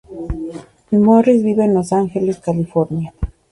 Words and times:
Morris 0.89 1.43
vive 1.43 1.63
en 1.65 1.75
Los 1.75 1.93
Ángeles, 1.93 2.39
California. 2.39 3.13